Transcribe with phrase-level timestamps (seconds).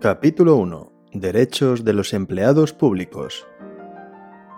[0.00, 0.92] Capítulo 1.
[1.12, 3.46] Derechos de los empleados públicos.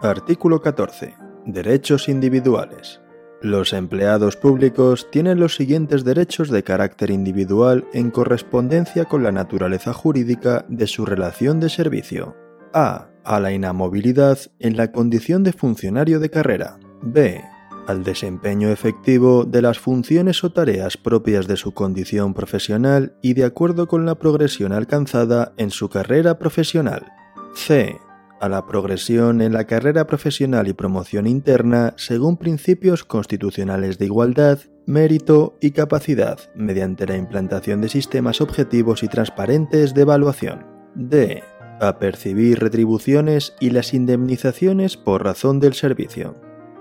[0.00, 1.14] Artículo 14.
[1.44, 3.02] Derechos individuales.
[3.42, 9.92] Los empleados públicos tienen los siguientes derechos de carácter individual en correspondencia con la naturaleza
[9.92, 12.34] jurídica de su relación de servicio.
[12.72, 13.10] A.
[13.22, 16.78] A la inamovilidad en la condición de funcionario de carrera.
[17.02, 17.44] B
[17.86, 23.44] al desempeño efectivo de las funciones o tareas propias de su condición profesional y de
[23.44, 27.06] acuerdo con la progresión alcanzada en su carrera profesional.
[27.54, 27.98] C.
[28.38, 34.58] A la progresión en la carrera profesional y promoción interna según principios constitucionales de igualdad,
[34.84, 40.66] mérito y capacidad mediante la implantación de sistemas objetivos y transparentes de evaluación.
[40.94, 41.42] D.
[41.80, 46.34] A percibir retribuciones y las indemnizaciones por razón del servicio.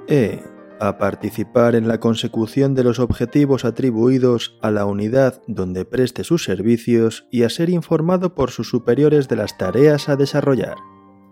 [0.08, 6.23] E a participar en la consecución de los objetivos atribuidos a la unidad donde preste
[6.23, 10.75] sus servicios y a ser informado por sus superiores de las tareas a desarrollar.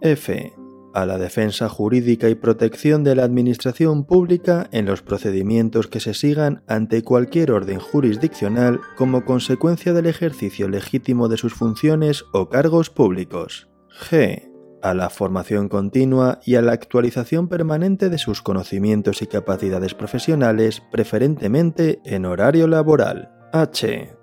[0.01, 0.53] F.
[0.93, 6.13] A la defensa jurídica y protección de la administración pública en los procedimientos que se
[6.13, 12.91] sigan ante cualquier orden jurisdiccional como consecuencia del ejercicio legítimo de sus funciones o cargos
[12.91, 13.69] públicos.
[14.09, 14.52] G
[14.83, 20.83] a la formación continua y a la actualización permanente de sus conocimientos y capacidades profesionales,
[20.91, 23.31] preferentemente en horario laboral.
[23.53, 24.13] H.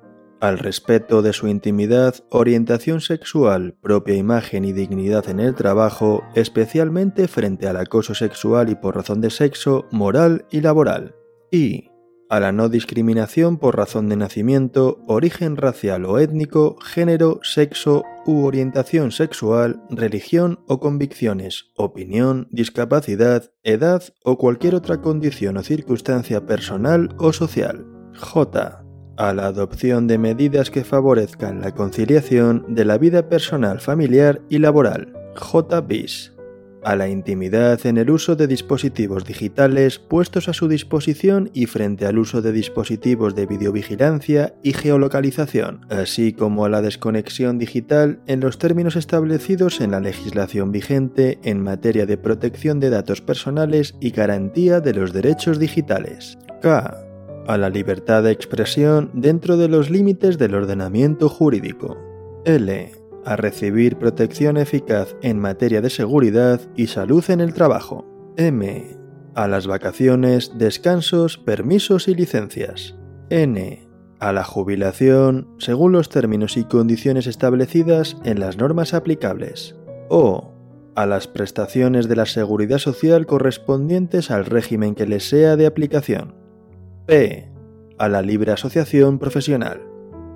[0.40, 7.26] Al respeto de su intimidad, orientación sexual, propia imagen y dignidad en el trabajo, especialmente
[7.26, 11.14] frente al acoso sexual y por razón de sexo, moral y laboral.
[11.52, 11.89] I
[12.30, 18.44] a la no discriminación por razón de nacimiento, origen racial o étnico, género, sexo u
[18.44, 27.14] orientación sexual, religión o convicciones, opinión, discapacidad, edad o cualquier otra condición o circunstancia personal
[27.18, 27.84] o social.
[28.16, 28.84] J.
[29.16, 34.58] A la adopción de medidas que favorezcan la conciliación de la vida personal, familiar y
[34.58, 35.12] laboral.
[35.34, 35.80] J.
[35.80, 36.32] bis
[36.84, 42.06] a la intimidad en el uso de dispositivos digitales puestos a su disposición y frente
[42.06, 48.40] al uso de dispositivos de videovigilancia y geolocalización, así como a la desconexión digital en
[48.40, 54.10] los términos establecidos en la legislación vigente en materia de protección de datos personales y
[54.10, 56.38] garantía de los derechos digitales.
[56.62, 57.06] K.
[57.46, 61.96] A la libertad de expresión dentro de los límites del ordenamiento jurídico.
[62.44, 68.06] L a recibir protección eficaz en materia de seguridad y salud en el trabajo.
[68.36, 68.96] M.
[69.34, 72.96] A las vacaciones, descansos, permisos y licencias.
[73.28, 73.88] N.
[74.18, 79.76] A la jubilación, según los términos y condiciones establecidas en las normas aplicables.
[80.08, 80.52] O.
[80.96, 86.34] A las prestaciones de la seguridad social correspondientes al régimen que les sea de aplicación.
[87.06, 87.50] P.
[87.98, 89.80] A la libre asociación profesional.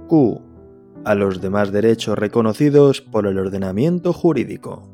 [0.09, 0.54] Q
[1.05, 4.89] a los demás derechos reconocidos por el ordenamiento jurídico.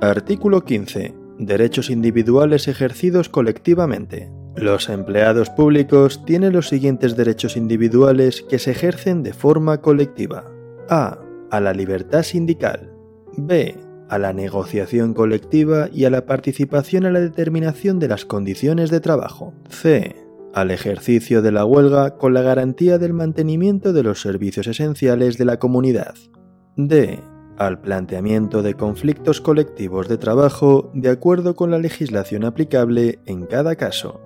[0.00, 1.14] Artículo 15.
[1.38, 4.30] Derechos individuales ejercidos colectivamente.
[4.56, 10.50] Los empleados públicos tienen los siguientes derechos individuales que se ejercen de forma colectiva.
[10.88, 11.18] A.
[11.50, 12.92] A la libertad sindical.
[13.36, 13.76] B.
[14.08, 19.00] A la negociación colectiva y a la participación en la determinación de las condiciones de
[19.00, 19.52] trabajo.
[19.68, 20.27] C
[20.60, 25.44] al ejercicio de la huelga con la garantía del mantenimiento de los servicios esenciales de
[25.44, 26.14] la comunidad.
[26.76, 27.20] D.
[27.56, 33.76] Al planteamiento de conflictos colectivos de trabajo de acuerdo con la legislación aplicable en cada
[33.76, 34.20] caso.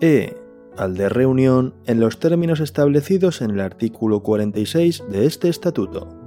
[0.00, 0.36] E.
[0.76, 6.25] Al de reunión en los términos establecidos en el artículo 46 de este estatuto.